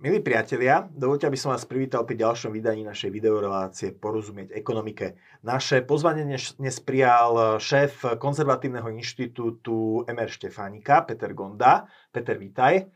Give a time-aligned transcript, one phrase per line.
[0.00, 5.12] Milí priatelia, dovolte, aby som vás privítal pri ďalšom vydaní našej videorelácie Porozumieť ekonomike.
[5.44, 11.84] Naše pozvanie dnes, prijal šéf konzervatívneho inštitútu MR Štefánika, Peter Gonda.
[12.08, 12.88] Peter, vítaj.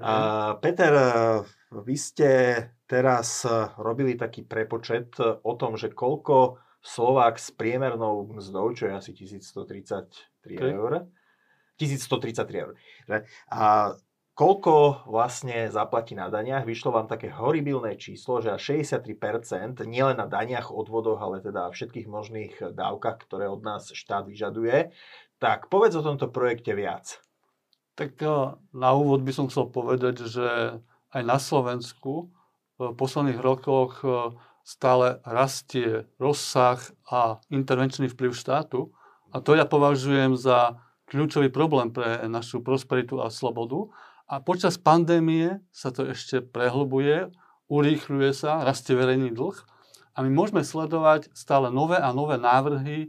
[0.00, 0.92] Uh, Peter,
[1.76, 2.30] vy ste
[2.88, 3.44] teraz
[3.76, 10.56] robili taký prepočet o tom, že koľko Slovák s priemernou mzdou, čo je asi 1133
[10.56, 10.72] okay.
[10.72, 11.04] eur,
[11.76, 12.72] 1133 eur.
[13.52, 13.92] A
[14.36, 16.68] koľko vlastne zaplatí na daniach.
[16.68, 22.06] Vyšlo vám také horibilné číslo, že až 63% nielen na daniach, odvodoch, ale teda všetkých
[22.06, 24.92] možných dávkach, ktoré od nás štát vyžaduje.
[25.40, 27.24] Tak povedz o tomto projekte viac.
[27.96, 30.78] Tak eh, na úvod by som chcel povedať, že
[31.16, 32.28] aj na Slovensku
[32.76, 34.36] v posledných rokoch eh,
[34.68, 36.76] stále rastie rozsah
[37.08, 38.92] a intervenčný vplyv štátu.
[39.32, 43.88] A to ja považujem za kľúčový problém pre našu prosperitu a slobodu.
[44.26, 47.30] A počas pandémie sa to ešte prehlbuje,
[47.70, 49.54] urýchľuje sa, rastie verejný dlh
[50.18, 53.08] a my môžeme sledovať stále nové a nové návrhy e,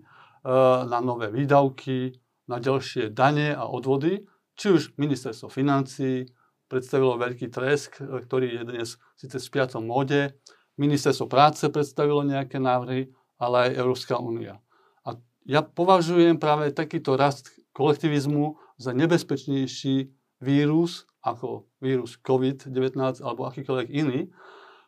[0.85, 6.29] na nové výdavky, na ďalšie dane a odvody, či už ministerstvo financí
[6.69, 10.37] predstavilo veľký tresk, e, ktorý je dnes síce v spiacom móde,
[10.77, 13.09] ministerstvo práce predstavilo nejaké návrhy,
[13.41, 14.61] ale aj Európska únia.
[15.01, 15.17] A
[15.49, 24.31] ja považujem práve takýto rast kolektivizmu za nebezpečnejší vírus ako vírus COVID-19 alebo akýkoľvek iný,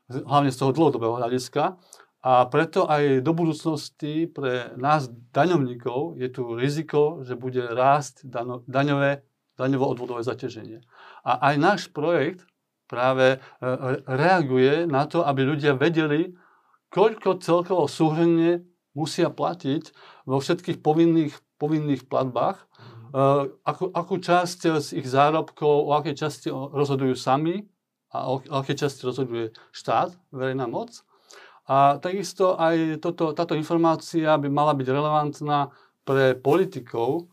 [0.07, 1.75] hlavne z toho dlhodobého hľadiska.
[2.19, 8.27] A preto aj do budúcnosti pre nás daňovníkov je tu riziko, že bude rásť
[8.67, 9.23] daňové,
[9.55, 10.83] daňovo-odvodové zaťaženie.
[11.23, 12.43] A aj náš projekt
[12.91, 13.67] práve e,
[14.03, 16.35] reaguje na to, aby ľudia vedeli,
[16.91, 19.95] koľko celkovo súhrne musia platiť
[20.27, 22.98] vo všetkých povinných, povinných platbách Eh,
[23.65, 27.65] akú, akú časť z ich zárobkov, o akej časti rozhodujú sami
[28.13, 31.01] a o, o akej časti rozhoduje štát, verejná moc.
[31.69, 35.69] A takisto aj toto, táto informácia by mala byť relevantná
[36.01, 37.29] pre politikov,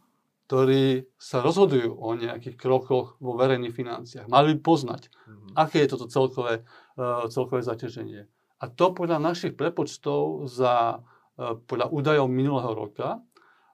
[0.47, 4.31] ktorí sa rozhodujú o nejakých krokoch vo verejných financiách.
[4.31, 5.53] Mali by poznať, mm-hmm.
[5.59, 6.63] aké je toto celkové,
[7.01, 8.29] uh, celkové zaťaženie.
[8.61, 13.25] A to podľa našich prepočtov za, uh, podľa údajov minulého roka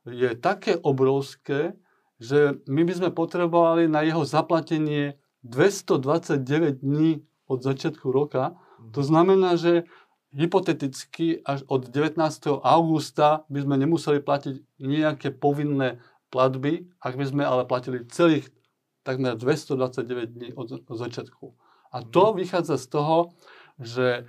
[0.09, 1.77] je také obrovské,
[2.23, 8.55] že my by sme potrebovali na jeho zaplatenie 229 dní od začiatku roka.
[8.95, 9.91] To znamená, že
[10.31, 12.23] hypoteticky až od 19.
[12.63, 15.99] augusta by sme nemuseli platiť nejaké povinné
[16.31, 18.49] platby, ak by sme ale platili celých
[19.03, 21.53] takmer 229 dní od, od začiatku.
[21.93, 22.35] A to mhm.
[22.39, 23.17] vychádza z toho,
[23.83, 24.23] že e,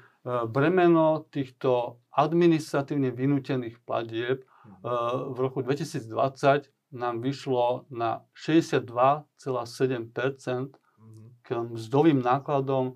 [0.49, 4.45] bremeno týchto administratívne vynútených platieb e,
[5.29, 9.25] v roku 2020 nám vyšlo na 62,7%
[11.43, 12.95] k mzdovým nákladom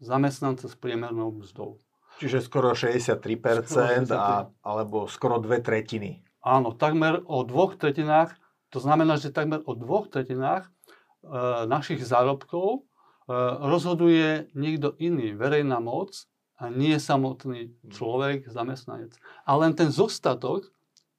[0.00, 1.78] zamestnanca s priemernou mzdou.
[2.16, 6.24] Čiže skoro 63%, a, alebo skoro dve tretiny.
[6.40, 8.32] Áno, takmer o dvoch tretinách,
[8.72, 10.70] to znamená, že takmer o dvoch tretinách e,
[11.68, 12.82] našich zárobkov e,
[13.60, 16.24] rozhoduje niekto iný, verejná moc
[16.56, 19.12] a nie samotný človek, zamestnanec.
[19.44, 20.72] A len ten zostatok,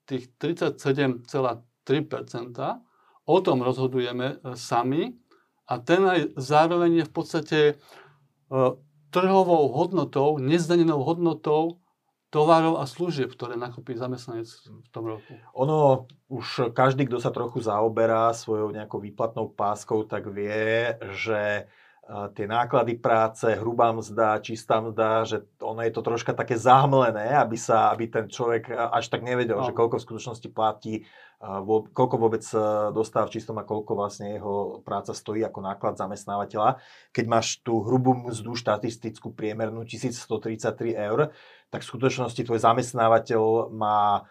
[0.10, 2.60] tých 37,3 3%.
[3.28, 5.16] O tom rozhodujeme e, sami
[5.68, 7.74] a ten aj zároveň je v podstate e,
[9.12, 11.80] trhovou hodnotou, nezdanenou hodnotou
[12.28, 15.32] tovarov a služieb, ktoré nakúpi zamestnanec v tom roku.
[15.56, 21.72] Ono, už každý, kto sa trochu zaoberá svojou nejakou výplatnou páskou, tak vie, že
[22.08, 27.60] tie náklady práce, hrubá mzda, čistá mzda, že ono je to troška také zahmlené, aby,
[27.60, 29.68] sa, aby ten človek až tak nevedel, no.
[29.68, 31.04] že koľko v skutočnosti platí,
[31.94, 32.58] koľko vôbec e,
[32.98, 36.82] dostáva v čistom a koľko vlastne jeho práca stojí ako náklad zamestnávateľa.
[37.14, 41.30] Keď máš tú hrubú mzdu štatistickú priemernú 1133 eur,
[41.70, 44.26] tak v skutočnosti tvoj zamestnávateľ má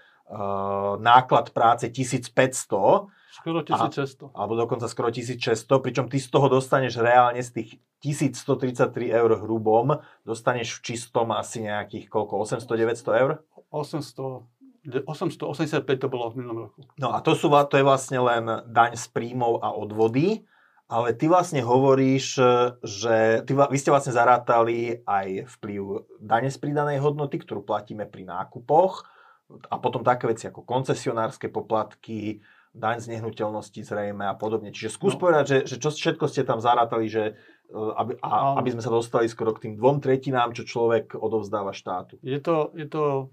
[0.99, 4.33] náklad práce 1500 Skoro 1600.
[4.33, 7.71] A, alebo dokonca skoro 1600, pričom ty z toho dostaneš reálne z tých
[8.01, 13.31] 1133 eur hrubom, dostaneš v čistom asi nejakých koľko, 800-900 eur?
[13.69, 16.81] 800, 885 to bolo v minulom roku.
[16.97, 20.49] No a to, sú, to je vlastne len daň z príjmov a odvody,
[20.89, 22.41] ale ty vlastne hovoríš,
[22.81, 28.25] že ty, vy ste vlastne zarátali aj vplyv dane z pridanej hodnoty, ktorú platíme pri
[28.25, 29.16] nákupoch
[29.47, 32.43] a potom také veci ako koncesionárske poplatky,
[32.77, 34.69] daň z nehnuteľnosti zrejme a podobne.
[34.75, 35.21] Čiže skús no.
[35.23, 37.39] povedať, že, že čo všetko ste tam zarátali, že,
[37.71, 41.73] e, aby, a, aby sme sa dostali skoro k tým dvom tretinám, čo človek odovzdáva
[41.73, 42.21] štátu.
[42.21, 43.33] Je to, je to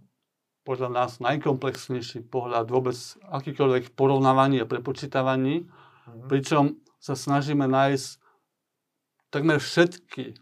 [0.64, 2.96] podľa nás najkomplexnejší pohľad vôbec
[3.28, 6.30] akýkoľvek porovnávaní a prepočítavaní, mm-hmm.
[6.32, 8.24] pričom sa snažíme nájsť
[9.28, 10.40] takmer všetky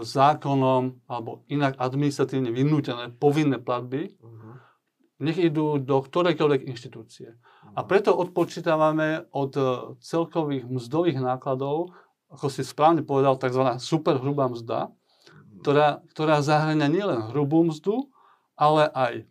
[0.00, 4.45] zákonom alebo inak administratívne vynútené povinné platby, Mhm.
[5.16, 7.36] Nech idú do ktorejkoľvek inštitúcie.
[7.72, 9.64] A preto odpočítavame od e,
[10.04, 11.96] celkových mzdových nákladov,
[12.28, 13.80] ako si správne povedal, tzv.
[13.80, 14.92] superhrubá mzda,
[15.64, 18.12] ktorá, ktorá zahrania nielen hrubú mzdu,
[18.60, 19.24] ale aj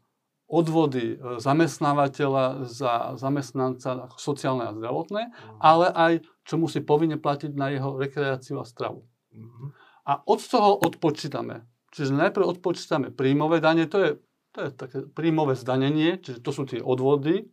[0.50, 6.14] odvody e, zamestnávateľa za zamestnanca sociálne a zdravotné, ale aj
[6.46, 9.06] čo musí povinne platiť na jeho rekreáciu a stravu.
[9.34, 9.74] Mhm.
[10.06, 11.66] A od toho odpočítame.
[11.90, 14.10] Čiže najprv odpočítame príjmové dane, to je,
[14.56, 17.44] to je také príjmové zdanenie, čiže to sú tie odvody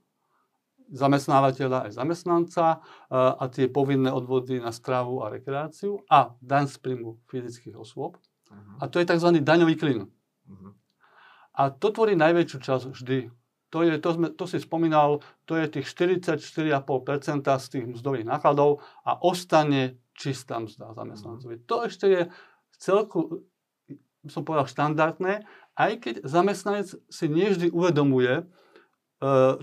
[0.93, 2.79] zamestnávateľa aj zamestnanca e,
[3.17, 8.21] a tie povinné odvody na stravu a rekreáciu a daň z príjmu fyzických osôb.
[8.53, 8.73] Mhm.
[8.79, 9.29] A to je tzv.
[9.41, 10.01] daňový klin.
[10.47, 10.69] Mhm.
[11.53, 13.19] A to tvorí najväčšiu časť vždy.
[13.73, 18.85] To, je, to, sme, to si spomínal, to je tých 44,5% z tých mzdových nákladov
[19.01, 21.65] a ostane čistá mzda zamestnancovi.
[21.65, 22.23] To ešte je
[22.77, 23.49] celku,
[24.29, 28.45] som povedal, štandardné, aj keď zamestnanec si nevždy uvedomuje e,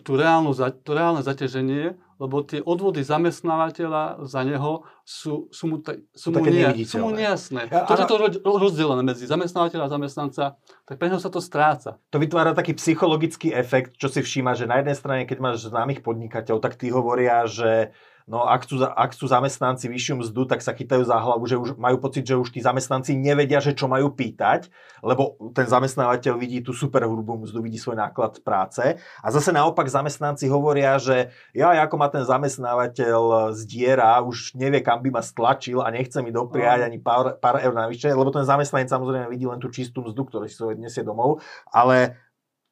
[0.02, 5.96] tú reálnu, to reálne zaťaženie, lebo tie odvody zamestnávateľa za neho sú, sú, mu, ta-
[6.12, 7.72] sú, mu, nia- sú mu nejasné.
[7.72, 10.44] Ja, to, že to ro- rozdelené medzi zamestnávateľa a zamestnanca,
[10.84, 11.96] tak pre neho sa to stráca.
[12.12, 16.04] To vytvára taký psychologický efekt, čo si všíma, že na jednej strane, keď máš známych
[16.04, 17.96] podnikateľov, tak tí hovoria, že
[18.30, 21.82] no, ak, za- ak chcú zamestnanci vyššiu mzdu, tak sa chytajú za hlavu, že už
[21.82, 24.70] majú pocit, že už tí zamestnanci nevedia, že čo majú pýtať,
[25.02, 29.02] lebo ten zamestnávateľ vidí tú super hrubú mzdu, vidí svoj náklad práce.
[29.26, 35.02] A zase naopak zamestnanci hovoria, že ja, ako ma ten zamestnávateľ zdiera, už nevie, kam
[35.02, 38.94] by ma stlačil a nechce mi dopriať ani pár, pár eur navyše, lebo ten zamestnanec
[38.94, 41.42] samozrejme vidí len tú čistú mzdu, ktorú si svoj nesie domov,
[41.74, 42.29] ale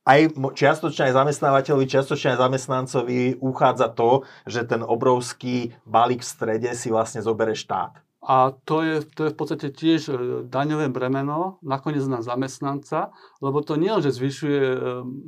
[0.07, 6.69] aj čiastočne aj zamestnávateľovi, čiastočne aj zamestnancovi uchádza to, že ten obrovský balík v strede
[6.71, 7.99] si vlastne zobere štát.
[8.27, 10.13] A to je, to je v podstate tiež e,
[10.51, 14.77] daňové bremeno nakoniec na zamestnanca, lebo to nie že zvyšuje e,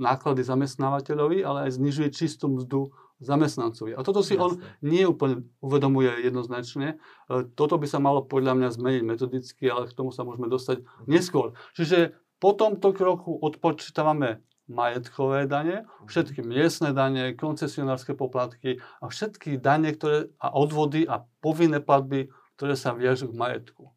[0.04, 2.92] náklady zamestnávateľovi, ale aj znižuje čistú mzdu
[3.24, 3.96] zamestnancovi.
[3.96, 4.84] A toto si on Jasné.
[4.84, 7.00] nie úplne uvedomuje jednoznačne.
[7.31, 10.84] E, Toto by sa malo podľa mňa zmeniť metodicky, ale k tomu sa môžeme dostať
[11.08, 11.56] neskôr.
[11.80, 19.98] Čiže po tomto kroku odpočítavame majetkové dane, všetky miestne dane, koncesionárske poplatky a všetky dane
[19.98, 23.89] ktoré, a odvody a povinné platby, ktoré sa viažú k majetku.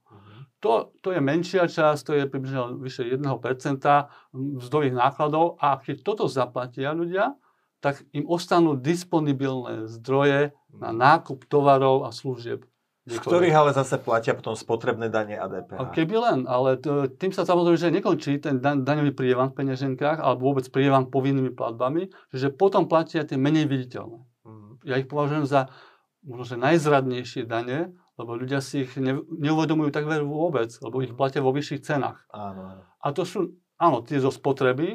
[0.62, 3.26] To, to je menšia časť, to je približne vyše 1%
[4.32, 7.34] mzdových nákladov a keď toto zaplatia ľudia,
[7.82, 12.62] tak im ostanú disponibilné zdroje na nákup tovarov a služieb.
[13.02, 15.74] Z ktorých ale zase platia potom spotrebné dane a DPH.
[15.74, 19.58] A keby len, ale to, tým sa samozrejme, že nekončí ten daň, daňový prievan v
[19.58, 24.22] peňaženkách alebo vôbec prievan povinnými platbami, že potom platia tie menej viditeľné.
[24.46, 24.86] Mhm.
[24.86, 25.66] Ja ich považujem za
[26.22, 31.42] možno, že najzradnejšie dane, lebo ľudia si ich ne, neuvedomujú takmer vôbec, lebo ich platia
[31.42, 32.22] vo vyšších cenách.
[32.30, 32.86] Áno.
[33.02, 34.94] A to sú, áno, tie zo spotreby,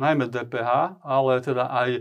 [0.00, 2.00] najmä DPH, ale teda aj e,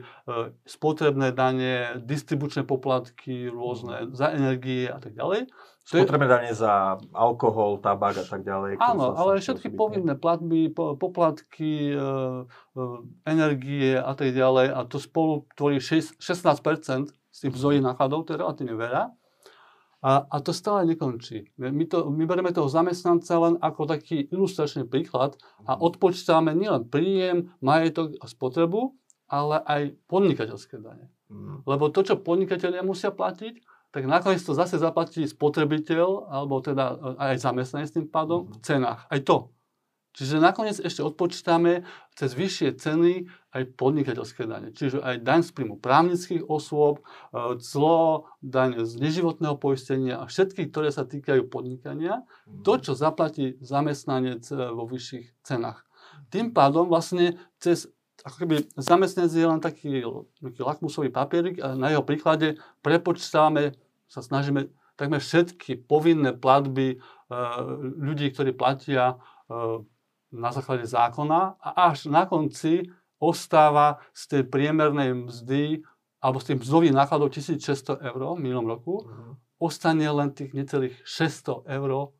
[0.63, 5.51] spotrebné dane, distribučné poplatky rôzne za energie a tak ďalej.
[5.83, 8.80] Spotrebné dane za alkohol, tabak a tak ďalej.
[8.80, 12.81] Áno, ale všetky povinné platby, po- poplatky, e, e,
[13.28, 18.33] energie a tak ďalej, a to spolu tvorí šes- 16% z tých mzdových nákladov, to
[18.35, 19.11] je relatívne veľa.
[20.01, 21.53] A, a to stále nekončí.
[21.61, 27.53] My, to, my bereme toho zamestnanca len ako taký ilustračný príklad a odpočítame nielen príjem,
[27.61, 28.97] majetok a spotrebu,
[29.29, 31.13] ale aj podnikateľské dane.
[31.29, 31.69] Mhm.
[31.69, 36.95] Lebo to, čo podnikatelia musia platiť, tak nakoniec to zase zaplatí spotrebiteľ, alebo teda e,
[37.19, 39.03] aj zamestnanec tým pádom v cenách.
[39.05, 39.51] Aj to.
[40.11, 41.87] Čiže nakoniec ešte odpočítame
[42.19, 44.75] cez vyššie ceny aj podnikateľské dane.
[44.75, 50.68] Čiže aj daň z príjmu právnických osôb, e, clo, daň z neživotného poistenia a všetky,
[50.68, 52.27] ktoré sa týkajú podnikania,
[52.68, 55.87] to, čo zaplatí zamestnanec e, vo vyšších cenách.
[56.27, 57.87] Tým pádom vlastne cez
[58.21, 59.91] ako keby zamestnanec je len taký,
[60.37, 63.73] taký lakmusový papierik a na jeho príklade prepočítame,
[64.06, 66.97] sa snažíme takmer všetky povinné platby e,
[67.95, 69.18] ľudí, ktorí platia
[70.31, 72.88] na základe zákona a až na konci
[73.19, 75.83] ostáva z tej priemernej mzdy
[76.19, 79.31] alebo z tých mzdových nákladov 1600 eur v minulom roku, Mhm.
[79.59, 82.14] ostane len tých necelých 600 eur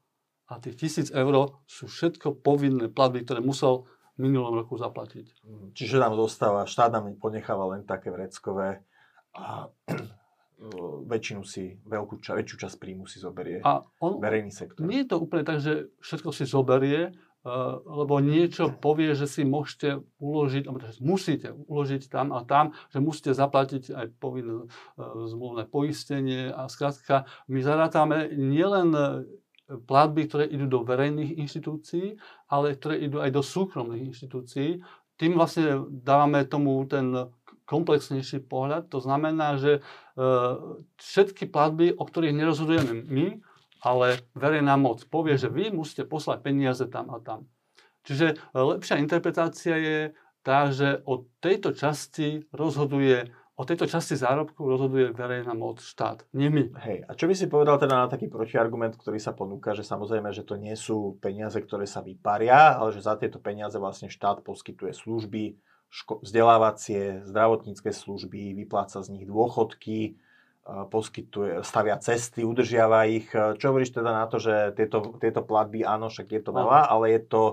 [0.46, 3.88] a tých 1000 eur sú všetko povinné platby, ktoré musel
[4.18, 5.26] v minulom roku zaplatiť.
[5.42, 5.66] Mhm.
[5.74, 8.84] Čiže nám zostáva, štát nám ponecháva len také vreckové
[9.34, 9.72] a
[11.08, 14.86] väčšinu si, veľkú ča, väčšiu časť príjmu si zoberie A on, verejný sektor.
[14.86, 17.10] nie je to úplne tak, že všetko si zoberie,
[17.86, 23.34] lebo niečo povie, že si môžete uložiť, že musíte uložiť tam a tam, že musíte
[23.34, 29.06] zaplatiť aj povinné eh, zmluvné poistenie a skrátka my zarátame nielen eh,
[29.74, 34.84] platby, ktoré idú do verejných inštitúcií, ale ktoré idú aj do súkromných inštitúcií.
[35.18, 37.32] Tým vlastne dávame tomu ten
[37.64, 38.92] komplexnejší pohľad.
[38.92, 39.80] To znamená, že
[41.00, 43.40] všetky platby, o ktorých nerozhodujeme my,
[43.82, 47.50] ale verejná moc povie, že vy musíte poslať peniaze tam a tam.
[48.06, 50.00] Čiže e, lepšia interpretácia je
[50.42, 53.30] tá, že o tejto časti rozhoduje
[53.62, 56.74] O tejto časti zárobku rozhoduje verejná moc štát, nie my.
[56.82, 60.34] Hej, a čo by si povedal teda na taký protiargument, ktorý sa ponúka, že samozrejme,
[60.34, 64.42] že to nie sú peniaze, ktoré sa vyparia, ale že za tieto peniaze vlastne štát
[64.42, 65.62] poskytuje služby,
[65.94, 70.18] ško- vzdelávacie, zdravotnícke služby, vypláca z nich dôchodky,
[70.90, 73.28] poskytuje, stavia cesty, udržiava ich.
[73.34, 77.18] Čo hovoríš teda na to, že tieto, tieto platby, áno, však je to veľa, ale
[77.18, 77.44] je to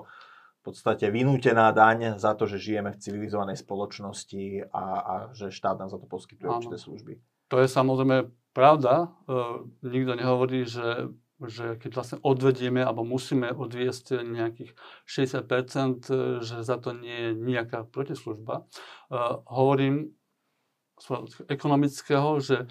[0.69, 5.89] podstate vynútená daň za to, že žijeme v civilizovanej spoločnosti a, a že štát nám
[5.89, 6.61] za to poskytuje Áno.
[6.61, 7.13] určité služby.
[7.49, 9.09] To je samozrejme pravda.
[9.25, 9.33] E,
[9.89, 11.09] nikto nehovorí, že,
[11.41, 14.77] že keď vlastne odvedieme alebo musíme odviesť nejakých
[15.09, 18.69] 60%, e, že za to nie je nejaká protislužba.
[19.09, 19.17] E,
[19.49, 20.13] hovorím
[21.01, 22.69] z ekonomického, že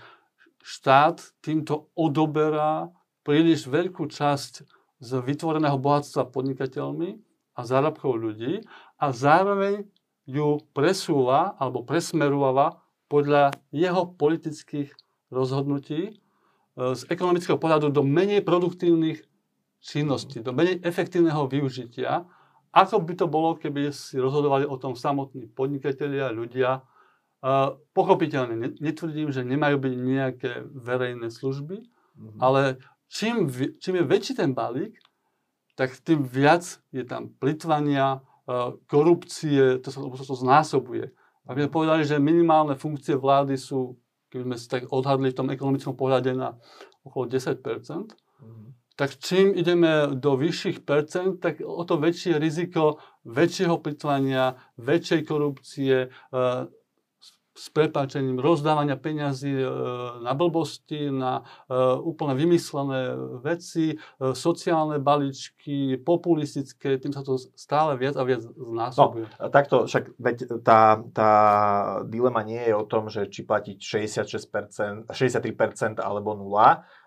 [0.68, 2.92] štát týmto odoberá
[3.24, 4.68] príliš veľkú časť
[5.00, 7.16] z vytvoreného bohatstva podnikateľmi
[7.56, 8.68] a zárobkov ľudí
[9.00, 9.88] a zároveň
[10.28, 14.92] ju presúva alebo presmerúva podľa jeho politických
[15.32, 16.14] rozhodnutí e,
[16.76, 19.24] z ekonomického pohľadu do menej produktívnych
[19.80, 22.28] činností, do menej efektívneho využitia,
[22.76, 26.84] ako by to bolo, keby si rozhodovali o tom samotní podnikatelia, ľudia.
[27.94, 32.40] Pochopiteľne, netvrdím, že nemajú byť nejaké verejné služby, mm-hmm.
[32.42, 32.82] ale
[33.14, 33.46] čím,
[33.78, 34.98] čím je väčší ten balík,
[35.78, 38.20] tak tým viac je tam plitvania, e,
[38.90, 41.14] korupcie, to sa to znásobuje.
[41.46, 44.02] Ak by sme povedali, že minimálne funkcie vlády sú,
[44.34, 46.58] keby sme si tak odhadli v tom ekonomickom pohľade na
[47.06, 48.04] okolo 10 mm.
[48.98, 52.98] tak čím ideme do vyšších percent, tak o to väčšie riziko
[53.30, 56.38] väčšieho plitvania, väčšej korupcie, e,
[57.58, 59.68] s prepáčením rozdávania peňazí e,
[60.22, 61.74] na blbosti, na e,
[62.06, 69.26] úplne vymyslené veci, e, sociálne balíčky, populistické, tým sa to stále viac a viac znásobuje.
[69.42, 71.32] No, takto, však veď tá, tá
[72.06, 76.86] dilema nie je o tom, že či platiť 66%, 63% alebo 0,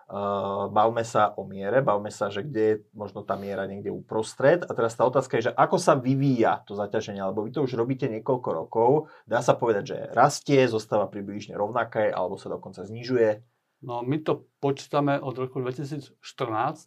[0.67, 4.67] bavme sa o miere, bavme sa, že kde je možno tá miera niekde uprostred.
[4.67, 7.79] A teraz tá otázka je, že ako sa vyvíja to zaťaženie, lebo vy to už
[7.79, 8.89] robíte niekoľko rokov.
[9.23, 13.39] Dá sa povedať, že rastie, zostáva približne rovnaké, alebo sa dokonca znižuje.
[13.81, 16.13] No my to počítame od roku 2014,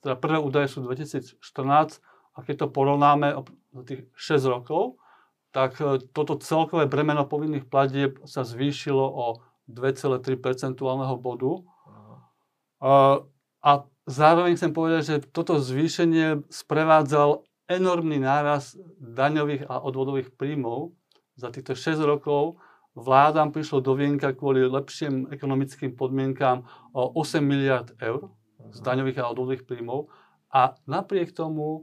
[0.04, 1.40] teda prvé údaje sú 2014
[2.35, 3.35] a keď to porovnáme
[3.75, 5.02] za tých 6 rokov,
[5.50, 11.66] tak e, toto celkové bremeno povinných platieb sa zvýšilo o 2,3 percentuálneho bodu
[13.64, 13.71] a
[14.05, 20.93] zároveň chcem povedať, že toto zvýšenie sprevádzal enormný náraz daňových a odvodových príjmov.
[21.41, 22.61] Za týchto 6 rokov
[22.93, 28.31] vládam prišlo do vienka kvôli lepším ekonomickým podmienkám o 8 miliard eur
[28.71, 30.12] z daňových a odvodových príjmov
[30.55, 31.83] a napriek tomu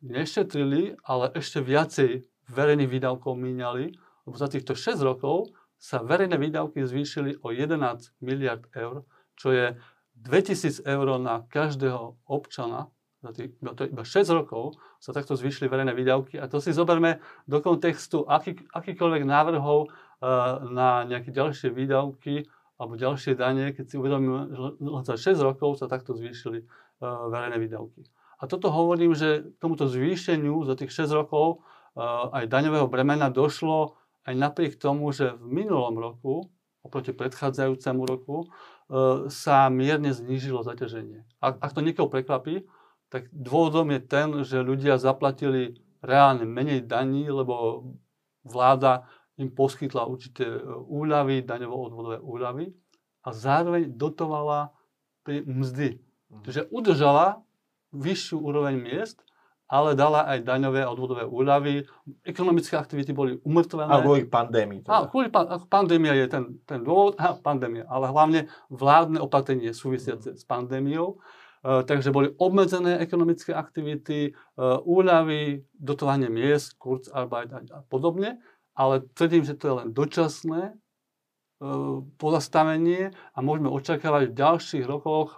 [0.00, 3.84] nešetrili, ale ešte viacej verejných výdavkov míňali,
[4.24, 9.04] lebo za týchto 6 rokov sa verejné výdavky zvýšili o 11 miliard eur,
[9.36, 9.76] čo je
[10.24, 12.88] 2000 eur na každého občana,
[13.24, 16.36] za tých, to iba 6 rokov, sa takto zvýšili verejné výdavky.
[16.36, 22.44] A to si zoberme do kontextu aký, akýkoľvek návrhov uh, na nejaké ďalšie výdavky
[22.76, 24.68] alebo ďalšie dane, keď si uvedomíme, že
[25.08, 28.04] za 6 rokov sa takto zvýšili uh, verejné výdavky.
[28.40, 31.64] A toto hovorím, že k tomuto zvýšeniu za tých 6 rokov
[31.96, 33.96] uh, aj daňového bremena došlo
[34.28, 36.48] aj napriek tomu, že v minulom roku,
[36.84, 38.73] oproti predchádzajúcemu roku, E,
[39.32, 41.24] sa mierne znížilo zaťaženie.
[41.40, 42.68] Ak, ak to niekoho prekvapí,
[43.08, 47.86] tak dôvodom je ten, že ľudia zaplatili reálne menej daní, lebo
[48.44, 49.08] vláda
[49.40, 52.70] im poskytla určité e, úľavy, daňovo-odvodové úľavy
[53.24, 54.70] a zároveň dotovala
[55.24, 55.98] pri mzdy.
[55.98, 56.42] Mhm.
[56.44, 57.40] Čiže udržala
[57.94, 59.24] vyššiu úroveň miest
[59.74, 61.82] ale dala aj daňové a odvodové úľavy.
[62.22, 63.90] Ekonomické aktivity boli umrtvené.
[63.90, 64.86] A kvôli pandémii.
[64.86, 65.02] Teda.
[65.02, 65.34] A kvôli
[65.66, 68.40] pandémia je ten, ten dôvod, a pandémia, ale hlavne
[68.70, 70.38] vládne opatrenie súvisiace mm.
[70.38, 71.18] s pandémiou.
[71.64, 78.38] Uh, takže boli obmedzené ekonomické aktivity, uh, úľavy, dotovanie miest, Kurzarbeit a, a podobne,
[78.78, 85.34] ale tvrdím, že to je len dočasné uh, pozastavenie a môžeme očakávať v ďalších rokoch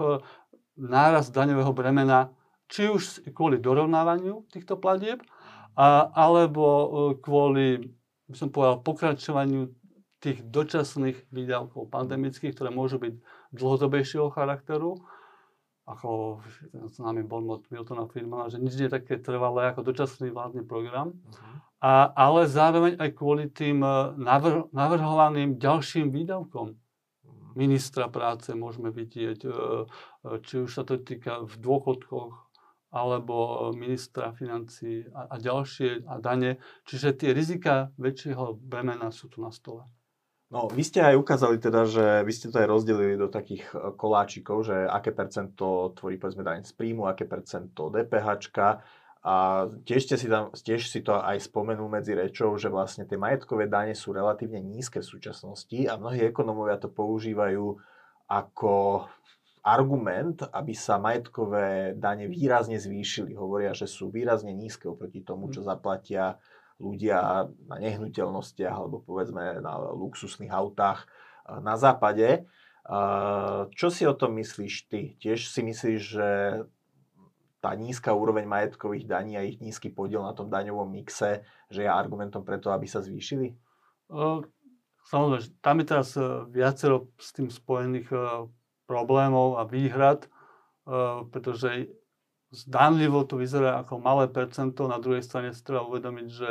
[0.76, 2.35] náraz daňového bremena
[2.66, 5.22] či už kvôli dorovnávaniu týchto platieb,
[5.76, 6.88] a, alebo e,
[7.20, 7.92] kvôli,
[8.26, 9.68] by som povedal, pokračovaniu
[10.18, 13.14] tých dočasných výdavkov pandemických, ktoré môžu byť
[13.52, 14.96] dlhodobejšieho charakteru.
[15.86, 16.42] ako
[16.98, 21.62] známy bonmot Miltona Friedmana, že nič nie je také trvalé ako dočasný vládny program, uh-huh.
[21.78, 27.54] a, ale zároveň aj kvôli tým e, navr- navrhovaným ďalším výdavkom mhm.
[27.54, 29.50] ministra práce môžeme vidieť, e,
[30.42, 32.45] či už sa to týka v dôchodkoch,
[32.90, 36.62] alebo ministra financí a, a ďalšie a dane.
[36.86, 39.84] Čiže tie rizika väčšieho bremena sú tu na stole.
[40.46, 43.90] No, vy ste aj ukázali teda, že vy ste to aj rozdelili do takých e,
[43.98, 48.54] koláčikov, že aké percento tvorí povedzme daň z príjmu, aké percento DPH
[49.26, 53.18] a tiež, ste si tam, tiež si to aj spomenul medzi rečou, že vlastne tie
[53.18, 57.74] majetkové dane sú relatívne nízke v súčasnosti a mnohí ekonomovia to používajú
[58.30, 59.02] ako
[59.66, 63.34] argument, aby sa majetkové dane výrazne zvýšili.
[63.34, 66.38] Hovoria, že sú výrazne nízke oproti tomu, čo zaplatia
[66.78, 71.10] ľudia na nehnuteľnostiach alebo povedzme na luxusných autách
[71.48, 72.46] na západe.
[73.74, 75.18] Čo si o tom myslíš ty?
[75.18, 76.28] Tiež si myslíš, že
[77.58, 81.90] tá nízka úroveň majetkových daní a ich nízky podiel na tom daňovom mixe, že je
[81.90, 83.58] argumentom preto, aby sa zvýšili?
[85.06, 88.18] Samozrejme, tam je teraz e, viacero s tým spojených e,
[88.86, 90.28] problémov a výhrad, e,
[91.28, 91.90] pretože
[92.54, 96.50] zdánlivo to vyzerá ako malé percento, na druhej strane si treba uvedomiť, že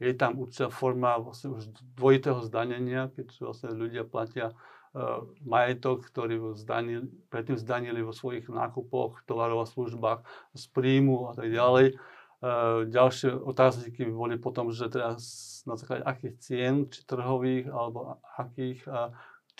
[0.00, 6.56] je tam určitá forma vlastne už dvojitého zdanenia, keď vlastne ľudia platia uh, majetok, ktorý
[6.56, 10.24] zdanili, predtým zdanili vo svojich nákupoch, tovarov a službách
[10.56, 12.00] z príjmu a tak ďalej.
[12.40, 15.20] Uh, ďalšie otázky boli potom, že teraz
[15.68, 18.88] na základe akých cien, či trhových, alebo akých,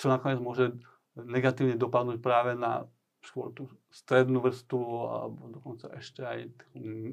[0.00, 0.72] čo nakoniec môže
[1.16, 2.86] negatívne dopadnúť práve na
[3.20, 6.38] skôr tú strednú vrstvu alebo dokonca ešte aj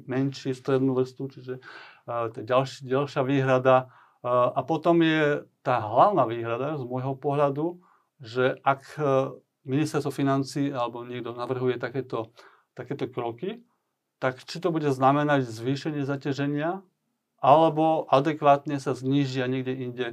[0.08, 3.92] menšiu strednú vrstvu, čiže uh, to je ďalší, ďalšia výhrada.
[4.24, 7.78] Uh, a potom je tá hlavná výhrada z môjho pohľadu,
[8.24, 9.36] že ak uh,
[9.68, 12.32] ministerstvo financí alebo niekto navrhuje takéto,
[12.72, 13.60] takéto kroky,
[14.18, 16.82] tak či to bude znamenať zvýšenie zaťaženia,
[17.38, 20.06] alebo adekvátne sa znížia niekde inde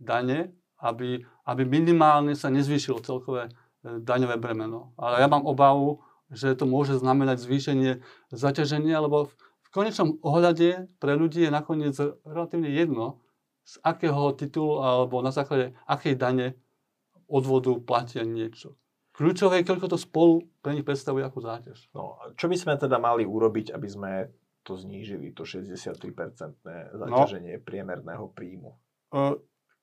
[0.00, 3.52] dane, aby, aby minimálne sa nezvýšilo celkové
[3.84, 4.92] daňové bremeno.
[5.00, 9.32] Ale ja mám obavu, že to môže znamenať zvýšenie zaťaženia, lebo
[9.66, 11.94] v konečnom ohľade pre ľudí je nakoniec
[12.26, 13.22] relatívne jedno,
[13.70, 16.58] z akého titulu alebo na základe akej dane
[17.30, 18.74] odvodu platia niečo.
[19.14, 21.78] Kľúčové je, koľko to spolu pre nich predstavuje ako záťaž.
[21.92, 24.12] No, čo by sme teda mali urobiť, aby sme
[24.64, 28.70] to znížili, to 63-percentné zaťaženie no, priemerného príjmu?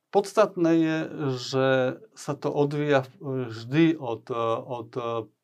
[0.08, 0.98] Podstatné je,
[1.36, 1.68] že
[2.16, 4.32] sa to odvíja vždy od,
[4.64, 4.92] od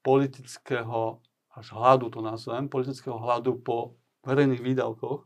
[0.04, 1.19] politického
[1.54, 5.21] až hladu, to nazvem, politického hladu po verejných výdavkoch,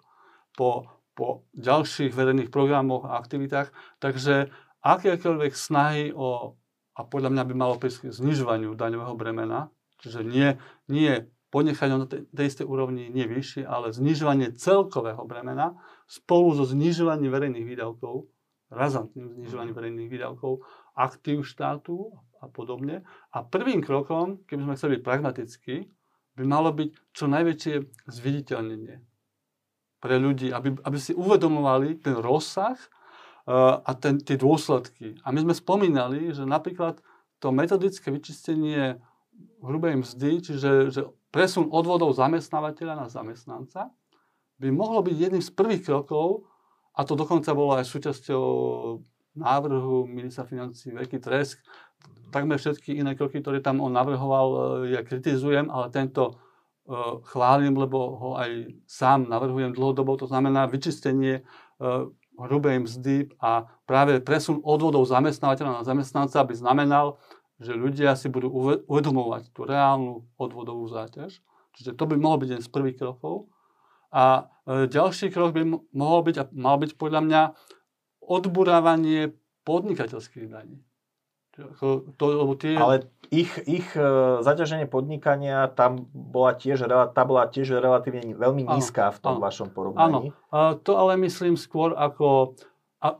[0.58, 0.70] po,
[1.16, 3.72] po ďalších verejných programoch a aktivitách.
[4.04, 4.52] Takže
[4.84, 6.60] akékoľvek snahy o,
[6.98, 9.72] a podľa mňa by malo prísť k znižovaniu daňového bremena,
[10.04, 10.60] čiže nie,
[10.92, 15.80] nie ponechať ho na tej, tej istej úrovni, nie vyššie, ale znižovanie celkového bremena
[16.12, 18.28] spolu so znižovaním verejných výdavkov,
[18.72, 19.80] razantným znižovaním mhm.
[19.80, 20.64] verejných výdavkov,
[20.98, 23.06] aktív štátu a podobne.
[23.34, 25.76] A prvým krokom, keby sme chceli byť pragmatickí,
[26.38, 27.76] by malo byť čo najväčšie
[28.06, 29.02] zviditeľnenie
[29.98, 35.18] pre ľudí, aby, aby si uvedomovali ten rozsah uh, a ten, tie dôsledky.
[35.26, 37.02] A my sme spomínali, že napríklad
[37.42, 39.02] to metodické vyčistenie
[39.66, 41.02] hrubej mzdy, čiže že
[41.34, 43.90] presun odvodov zamestnávateľa na zamestnanca,
[44.58, 46.50] by mohlo byť jedným z prvých krokov
[46.98, 48.46] a to dokonca bolo aj súčasťou
[49.38, 51.62] návrhu ministra financí Veľký Tresk.
[52.34, 56.36] Takmer všetky iné kroky, ktoré tam on navrhoval, e, ja kritizujem, ale tento
[56.90, 60.18] uh, chválim, lebo ho aj sám navrhujem dlhodobo.
[60.20, 67.22] To znamená vyčistenie uh, hrubej mzdy a práve presun odvodov zamestnávateľa na zamestnanca by znamenal,
[67.58, 68.54] že ľudia si budú
[68.86, 71.42] uvedomovať tú reálnu odvodovú záťaž.
[71.78, 73.50] Čiže to by mohol byť jeden z prvých krokov.
[74.12, 77.42] A e, ďalší krok by mohol byť a mal byť podľa mňa
[78.24, 79.36] odburávanie
[79.68, 80.84] podnikateľských daní.
[81.58, 82.78] To, lebo tie...
[82.78, 84.08] Ale ich, ich e,
[84.46, 89.74] zaťaženie podnikania tam bola tiež, tá bola tiež relatívne veľmi nízka v tom áno, vašom
[89.74, 90.30] porovnaní.
[90.54, 92.54] Áno, to ale myslím skôr ako,
[93.02, 93.18] a,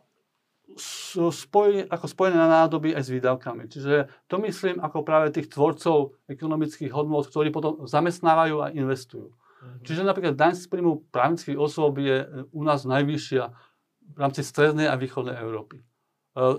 [1.34, 3.74] spoj, ako spojené na nádoby aj s výdavkami.
[3.74, 9.34] Čiže to myslím ako práve tých tvorcov ekonomických hodnot, ktorí potom zamestnávajú a investujú.
[9.88, 13.44] Čiže napríklad daň z príjmu právnických osôb je e, u nás najvyššia
[14.14, 15.80] v rámci strednej a východnej Európy.
[15.80, 15.84] E,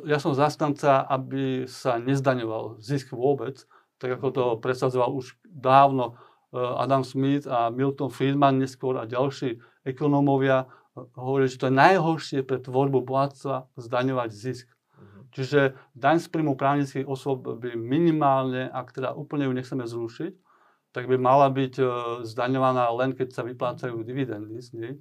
[0.09, 3.68] ja som zastanca, aby sa nezdaňoval zisk vôbec,
[4.01, 9.61] tak ako to predsadzoval už dávno e, Adam Smith a Milton Friedman neskôr a ďalší
[9.85, 10.71] ekonómovia
[11.14, 14.66] hovorili, že to je najhoršie pre tvorbu bohatstva zdaňovať zisk.
[14.99, 15.18] Mhm.
[15.37, 15.61] Čiže
[15.94, 20.48] daň z príjmu právnických osôb by minimálne, ak teda úplne ju nechceme zrušiť,
[20.92, 21.85] tak by mala byť e,
[22.24, 24.92] zdaňovaná len keď sa vyplácajú dividendy z nej,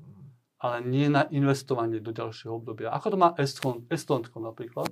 [0.58, 2.90] ale nie na investovanie do ďalšieho obdobia.
[2.94, 4.90] Ako to má Eston, Estonsko napríklad,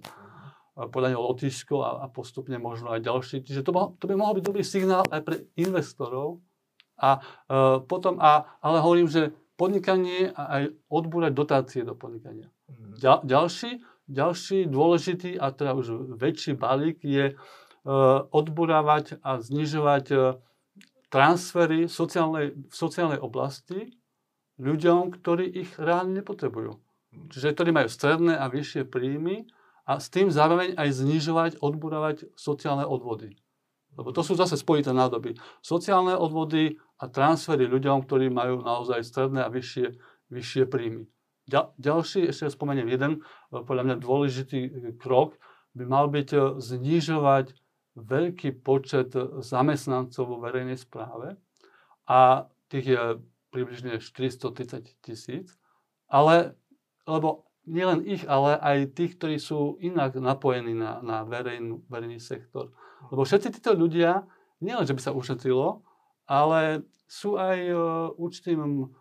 [0.75, 3.47] podľa neho Lotyšsko a, a postupne možno aj ďalší.
[3.47, 6.43] Čiže to, to by mohol byť dobrý signál aj pre investorov.
[6.99, 7.19] A e,
[7.87, 12.51] potom, a, ale hovorím, že podnikanie a aj odbúrať dotácie do podnikania.
[12.67, 12.99] Mm.
[12.99, 13.71] Ďal, ďalší,
[14.11, 17.35] ďalší dôležitý a teda už väčší balík je e,
[18.31, 20.17] odburávať a znižovať e,
[21.15, 23.95] transfery sociálnej, v sociálnej oblasti
[24.59, 26.75] ľuďom, ktorí ich reálne nepotrebujú.
[27.31, 29.47] Čiže ktorí majú stredné a vyššie príjmy
[29.87, 33.39] a s tým zároveň aj znižovať, odburávať sociálne odvody.
[33.95, 35.39] Lebo to sú zase spojité nádoby.
[35.63, 39.95] Sociálne odvody a transfery ľuďom, ktorí majú naozaj stredné a vyššie,
[40.35, 41.07] vyššie príjmy.
[41.79, 43.23] ďalší, ešte spomeniem jeden,
[43.55, 45.39] podľa mňa dôležitý e, krok,
[45.71, 47.55] by mal byť e, znižovať
[47.95, 51.39] veľký počet zamestnancov vo verejnej správe
[52.05, 53.01] a tých je
[53.55, 55.55] približne 430 tisíc,
[56.11, 56.59] ale,
[57.07, 62.75] lebo nielen ich, ale aj tých, ktorí sú inak napojení na, na verejnú, verejný sektor.
[63.09, 64.27] Lebo všetci títo ľudia,
[64.59, 65.81] nielen, že by sa ušetrilo,
[66.27, 67.57] ale sú aj
[68.17, 68.91] určitým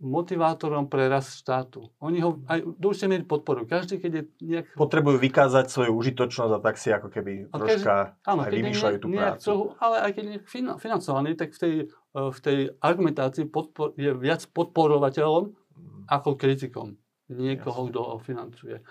[0.00, 1.92] motivátorom pre rast štátu.
[2.00, 3.68] Oni ho aj do určitej miery podporujú.
[3.68, 4.66] Každý, keď je nejak...
[4.72, 9.44] Potrebujú vykázať svoju užitočnosť a tak si ako keby troška áno, aj vymýšľajú tú prácu.
[9.44, 10.38] Trochu, ale aj keď je
[10.80, 16.08] financovaný, tak v tej, e, v tej argumentácii podpor, je viac podporovateľom mm.
[16.08, 16.96] ako kritikom
[17.28, 18.80] niekoho, kto ho financuje.
[18.80, 18.82] E,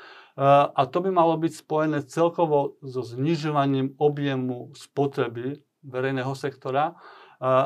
[0.69, 6.95] a to by malo byť spojené celkovo so znižovaním objemu spotreby verejného sektora e,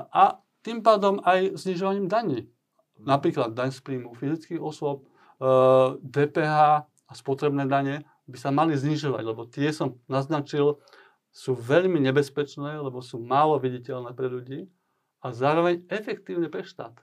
[0.07, 2.47] a tým pádom aj znižovaním daní
[3.03, 5.07] napríklad daň z príjmu fyzických osôb,
[6.03, 10.77] DPH eh, a spotrebné dane by sa mali znižovať, lebo tie som naznačil,
[11.29, 14.65] sú veľmi nebezpečné, lebo sú málo viditeľné pre ľudí
[15.21, 16.97] a zároveň efektívne pre štát.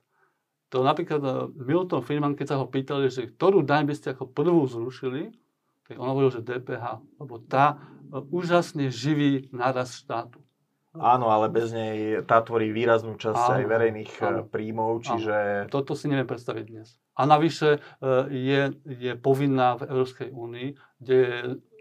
[0.75, 4.31] To napríklad eh, Milton Friedman, keď sa ho pýtali, že ktorú daň by ste ako
[4.31, 5.33] prvú zrušili,
[5.87, 10.46] tak on hovoril, že DPH, lebo tá eh, úžasne živí náraz štátu.
[11.01, 15.37] Áno, ale bez nej tá tvorí výraznú časť áno, aj verejných eh, áno, príjmov, čiže...
[15.67, 15.73] Áno.
[15.73, 16.97] Toto si neviem predstaviť dnes.
[17.17, 20.69] A navyše eh, je, je povinná v Európskej únii,
[21.01, 21.37] kde je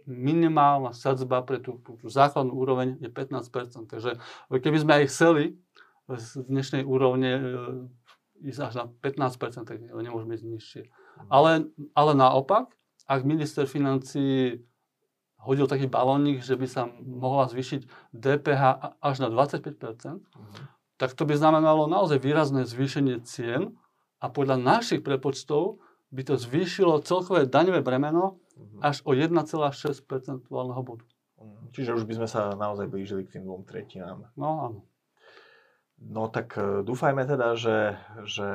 [0.05, 3.89] minimálna sadzba pre tú, tú základnú úroveň je 15%.
[3.89, 4.21] Takže
[4.53, 5.57] keby sme aj chceli
[6.05, 10.83] z dnešnej úrovne eh, ísť až na 15%, tak nemôžeme ísť nižšie.
[10.83, 11.27] Mhm.
[11.31, 11.51] Ale,
[11.95, 12.71] ale naopak,
[13.05, 14.59] ak minister financí
[15.45, 18.63] hodil taký balónik, že by sa mohla zvýšiť DPH
[18.99, 20.23] až na 25%, mm.
[20.97, 23.77] tak to by znamenalo naozaj výrazné zvýšenie cien
[24.17, 25.77] a podľa našich prepočtov
[26.09, 28.81] by to zvýšilo celkové daňové bremeno mm.
[28.81, 29.31] až o 1,6
[30.09, 31.05] percentuálneho bodu.
[31.37, 31.69] Mm.
[31.71, 34.33] Čiže už by sme sa naozaj blížili k tým dvom tretinám.
[34.33, 34.81] No áno.
[35.95, 37.95] No tak e, dúfajme teda, že,
[38.27, 38.49] že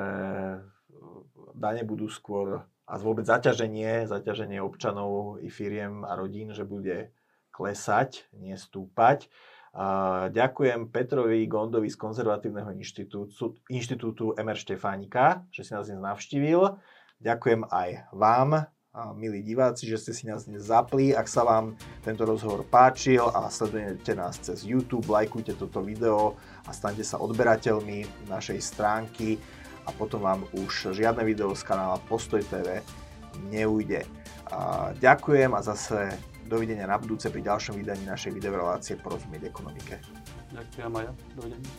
[1.57, 7.15] dane budú skôr a vôbec zaťaženie, zaťaženie občanov i firiem a rodín, že bude
[7.55, 9.31] klesať, nie stúpať.
[9.71, 16.75] A ďakujem Petrovi Gondovi z Konzervatívneho inštitútu, inštitútu MR Štefánika, že si nás dnes navštívil.
[17.23, 18.67] Ďakujem aj vám,
[19.15, 21.15] milí diváci, že ste si nás dnes zapli.
[21.15, 26.35] Ak sa vám tento rozhovor páčil a sledujete nás cez YouTube, lajkujte toto video
[26.67, 29.39] a staňte sa odberateľmi našej stránky
[29.91, 32.79] a potom vám už žiadne video z kanála Postoj TV
[33.51, 34.07] neujde.
[34.55, 36.15] A ďakujem a zase
[36.47, 39.99] dovidenia na budúce pri ďalšom vydaní našej videorelácie Porozumieť ekonomike.
[40.55, 41.13] Ďakujem aj ja.
[41.35, 41.71] Dovidenia.